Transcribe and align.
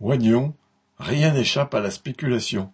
Oignons, 0.00 0.54
rien 0.98 1.34
n'échappe 1.34 1.74
à 1.74 1.80
la 1.80 1.90
spéculation. 1.90 2.72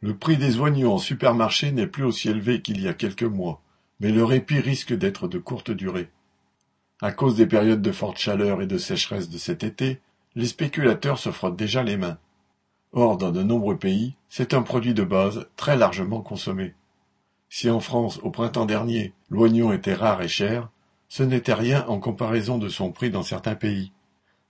Le 0.00 0.14
prix 0.14 0.36
des 0.36 0.58
oignons 0.58 0.92
en 0.92 0.98
supermarché 0.98 1.72
n'est 1.72 1.86
plus 1.86 2.04
aussi 2.04 2.28
élevé 2.28 2.60
qu'il 2.60 2.82
y 2.82 2.88
a 2.88 2.92
quelques 2.92 3.22
mois, 3.22 3.62
mais 4.00 4.12
le 4.12 4.22
répit 4.22 4.60
risque 4.60 4.92
d'être 4.92 5.28
de 5.28 5.38
courte 5.38 5.70
durée. 5.70 6.10
À 7.00 7.10
cause 7.10 7.36
des 7.36 7.46
périodes 7.46 7.80
de 7.80 7.90
forte 7.90 8.18
chaleur 8.18 8.60
et 8.60 8.66
de 8.66 8.76
sécheresse 8.76 9.30
de 9.30 9.38
cet 9.38 9.64
été, 9.64 9.98
les 10.34 10.46
spéculateurs 10.46 11.18
se 11.18 11.30
frottent 11.30 11.56
déjà 11.56 11.82
les 11.82 11.96
mains. 11.96 12.18
Or, 12.92 13.16
dans 13.16 13.30
de 13.30 13.42
nombreux 13.42 13.78
pays, 13.78 14.14
c'est 14.28 14.52
un 14.52 14.60
produit 14.60 14.92
de 14.92 15.04
base 15.04 15.48
très 15.56 15.76
largement 15.76 16.20
consommé. 16.20 16.74
Si 17.48 17.70
en 17.70 17.80
France, 17.80 18.20
au 18.22 18.30
printemps 18.30 18.66
dernier, 18.66 19.14
l'oignon 19.30 19.72
était 19.72 19.94
rare 19.94 20.20
et 20.20 20.28
cher, 20.28 20.68
ce 21.08 21.22
n'était 21.22 21.54
rien 21.54 21.86
en 21.88 21.98
comparaison 21.98 22.58
de 22.58 22.68
son 22.68 22.92
prix 22.92 23.10
dans 23.10 23.22
certains 23.22 23.54
pays. 23.54 23.90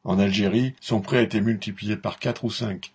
En 0.05 0.18
Algérie, 0.18 0.75
son 0.80 1.00
prix 1.00 1.16
a 1.16 1.23
été 1.23 1.41
multiplié 1.41 1.96
par 1.96 2.18
quatre 2.18 2.45
ou 2.45 2.50
cinq. 2.50 2.93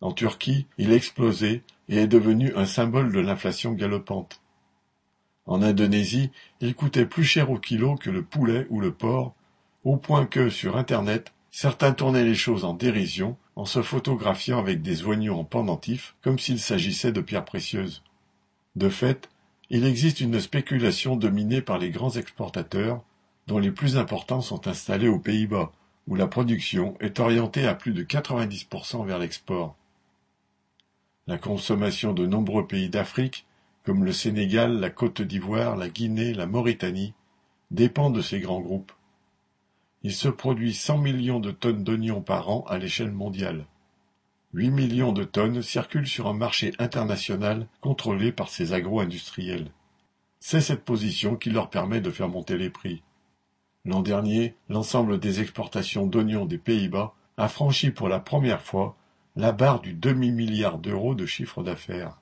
En 0.00 0.12
Turquie, 0.12 0.66
il 0.76 0.92
a 0.92 0.96
explosé 0.96 1.62
et 1.88 1.96
est 1.96 2.06
devenu 2.08 2.52
un 2.54 2.66
symbole 2.66 3.12
de 3.12 3.20
l'inflation 3.20 3.72
galopante. 3.72 4.40
En 5.46 5.62
Indonésie, 5.62 6.30
il 6.60 6.74
coûtait 6.74 7.06
plus 7.06 7.24
cher 7.24 7.50
au 7.50 7.58
kilo 7.58 7.94
que 7.94 8.10
le 8.10 8.22
poulet 8.22 8.66
ou 8.70 8.80
le 8.80 8.92
porc, 8.92 9.34
au 9.84 9.96
point 9.96 10.26
que, 10.26 10.50
sur 10.50 10.76
Internet, 10.76 11.32
certains 11.50 11.92
tournaient 11.92 12.24
les 12.24 12.34
choses 12.34 12.64
en 12.64 12.74
dérision 12.74 13.36
en 13.56 13.64
se 13.64 13.82
photographiant 13.82 14.58
avec 14.58 14.82
des 14.82 15.04
oignons 15.04 15.40
en 15.40 15.44
pendentif 15.44 16.14
comme 16.22 16.38
s'il 16.38 16.60
s'agissait 16.60 17.12
de 17.12 17.20
pierres 17.20 17.44
précieuses. 17.44 18.02
De 18.76 18.88
fait, 18.88 19.30
il 19.70 19.84
existe 19.84 20.20
une 20.20 20.40
spéculation 20.40 21.16
dominée 21.16 21.62
par 21.62 21.78
les 21.78 21.90
grands 21.90 22.12
exportateurs, 22.12 23.02
dont 23.46 23.58
les 23.58 23.72
plus 23.72 23.96
importants 23.96 24.40
sont 24.40 24.68
installés 24.68 25.08
aux 25.08 25.18
Pays-Bas, 25.18 25.72
où 26.08 26.14
la 26.14 26.26
production 26.26 26.96
est 27.00 27.20
orientée 27.20 27.66
à 27.66 27.74
plus 27.74 27.92
de 27.92 28.02
90% 28.02 29.06
vers 29.06 29.18
l'export. 29.18 29.76
La 31.26 31.36
consommation 31.36 32.14
de 32.14 32.26
nombreux 32.26 32.66
pays 32.66 32.88
d'Afrique, 32.88 33.46
comme 33.84 34.04
le 34.04 34.12
Sénégal, 34.12 34.80
la 34.80 34.88
Côte 34.88 35.20
d'Ivoire, 35.20 35.76
la 35.76 35.90
Guinée, 35.90 36.32
la 36.32 36.46
Mauritanie, 36.46 37.12
dépend 37.70 38.08
de 38.08 38.22
ces 38.22 38.40
grands 38.40 38.62
groupes. 38.62 38.92
Il 40.02 40.14
se 40.14 40.28
produit 40.28 40.72
100 40.72 40.98
millions 40.98 41.40
de 41.40 41.50
tonnes 41.50 41.84
d'oignons 41.84 42.22
par 42.22 42.48
an 42.48 42.64
à 42.68 42.78
l'échelle 42.78 43.12
mondiale. 43.12 43.66
8 44.54 44.70
millions 44.70 45.12
de 45.12 45.24
tonnes 45.24 45.60
circulent 45.60 46.08
sur 46.08 46.26
un 46.26 46.32
marché 46.32 46.72
international 46.78 47.68
contrôlé 47.82 48.32
par 48.32 48.48
ces 48.48 48.72
agro-industriels. 48.72 49.70
C'est 50.40 50.62
cette 50.62 50.84
position 50.84 51.36
qui 51.36 51.50
leur 51.50 51.68
permet 51.68 52.00
de 52.00 52.10
faire 52.10 52.28
monter 52.28 52.56
les 52.56 52.70
prix. 52.70 53.02
L'an 53.88 54.02
dernier, 54.02 54.54
l'ensemble 54.68 55.18
des 55.18 55.40
exportations 55.40 56.06
d'oignons 56.06 56.44
des 56.44 56.58
Pays-Bas 56.58 57.14
a 57.38 57.48
franchi 57.48 57.90
pour 57.90 58.10
la 58.10 58.20
première 58.20 58.60
fois 58.60 58.98
la 59.34 59.50
barre 59.50 59.80
du 59.80 59.94
demi-milliard 59.94 60.76
d'euros 60.76 61.14
de 61.14 61.24
chiffre 61.24 61.62
d'affaires. 61.62 62.18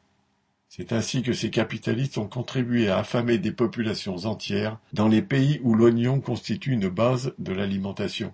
C'est 0.69 0.92
ainsi 0.92 1.25
que 1.25 1.33
ces 1.33 1.50
capitalistes 1.50 2.19
ont 2.19 2.28
contribué 2.28 2.89
à 2.89 2.98
affamer 2.98 3.39
des 3.39 3.50
populations 3.50 4.27
entières 4.27 4.78
dans 4.92 5.09
les 5.09 5.22
pays 5.22 5.61
où 5.64 5.75
l'oignon 5.75 6.20
constitue 6.20 6.70
une 6.70 6.89
base 6.89 7.34
de 7.41 7.53
l'alimentation. 7.53 8.33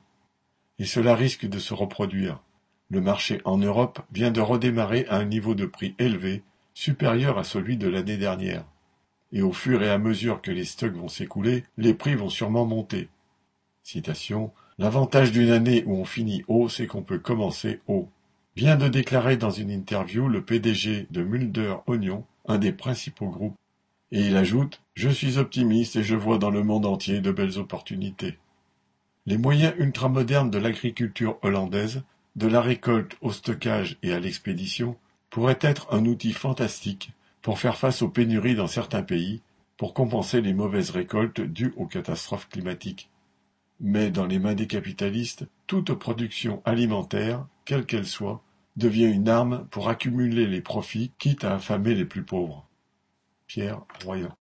Et 0.79 0.85
cela 0.85 1.15
risque 1.15 1.47
de 1.47 1.59
se 1.59 1.73
reproduire. 1.73 2.39
Le 2.91 3.01
marché 3.01 3.41
en 3.47 3.57
Europe 3.57 4.03
vient 4.13 4.31
de 4.31 4.43
redémarrer 4.43 5.07
à 5.09 5.17
un 5.17 5.25
niveau 5.25 5.55
de 5.55 5.65
prix 5.65 5.95
élevé, 5.99 6.43
supérieur 6.75 7.39
à 7.39 7.45
celui 7.45 7.79
de 7.79 7.89
l'année 7.89 8.19
dernière. 8.19 8.67
Et 9.33 9.41
au 9.41 9.55
fur 9.55 9.83
et 9.83 9.89
à 9.89 9.97
mesure 9.97 10.43
que 10.43 10.51
les 10.51 10.67
stocks 10.67 10.93
vont 10.93 11.09
s'écouler, 11.09 11.65
les 11.79 11.95
prix 11.95 12.15
vont 12.15 12.29
sûrement 12.29 12.67
monter. 12.67 13.09
L'avantage 14.79 15.33
d'une 15.33 15.51
année 15.51 15.85
où 15.87 15.97
on 15.97 16.05
finit 16.05 16.45
haut, 16.49 16.69
c'est 16.69 16.87
qu'on 16.87 17.03
peut 17.03 17.19
commencer 17.19 17.81
haut. 17.89 18.09
Vient 18.57 18.77
de 18.77 18.89
déclarer 18.89 19.37
dans 19.37 19.51
une 19.51 19.71
interview 19.71 20.29
le 20.29 20.43
PDG 20.43 21.07
de 21.11 21.23
Mulder 21.23 21.77
Oignon, 21.87 22.25
un 22.47 22.59
des 22.59 22.73
principaux 22.73 23.29
groupes. 23.29 23.57
Et 24.11 24.21
il 24.21 24.37
ajoute 24.37 24.81
Je 24.95 25.09
suis 25.09 25.39
optimiste 25.39 25.97
et 25.97 26.03
je 26.03 26.15
vois 26.17 26.39
dans 26.39 26.51
le 26.51 26.63
monde 26.63 26.87
entier 26.87 27.21
de 27.21 27.33
belles 27.33 27.59
opportunités. 27.59 28.39
Les 29.27 29.39
moyens 29.39 29.75
ultramodernes 29.79 30.51
de 30.51 30.59
l'agriculture 30.59 31.39
hollandaise, 31.43 32.03
de 32.37 32.47
la 32.47 32.61
récolte 32.61 33.17
au 33.21 33.31
stockage 33.31 33.99
et 34.03 34.13
à 34.13 34.21
l'expédition, 34.21 34.97
pourraient 35.31 35.59
être 35.61 35.93
un 35.93 36.05
outil 36.07 36.33
fantastique 36.33 37.13
pour 37.41 37.59
faire 37.59 37.77
face 37.77 38.03
aux 38.03 38.09
pénuries 38.09 38.55
dans 38.55 38.67
certains 38.67 39.03
pays, 39.03 39.43
pour 39.77 39.95
compenser 39.95 40.41
les 40.41 40.55
mauvaises 40.55 40.91
récoltes 40.91 41.41
dues 41.41 41.75
aux 41.77 41.87
catastrophes 41.87 42.49
climatiques. 42.49 43.11
Mais 43.83 44.13
dans 44.13 44.27
les 44.27 44.39
mains 44.39 44.55
des 44.55 44.69
capitalistes, 44.69 45.45
toute 45.67 45.93
production 45.95 46.63
alimentaire, 46.65 47.47
quelle 47.65 47.85
qu'elle 47.85 48.07
soit, 48.07 48.41
devient 48.77 49.11
une 49.11 49.29
arme 49.29 49.67
pour 49.71 49.89
accumuler 49.89 50.47
les 50.47 50.61
profits 50.61 51.13
quitte 51.19 51.43
à 51.45 51.57
affamer 51.57 51.95
les 51.95 52.05
plus 52.05 52.23
pauvres. 52.23 52.69
Pierre 53.49 53.83
Royan 54.05 54.31